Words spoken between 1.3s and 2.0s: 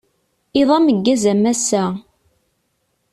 a massa.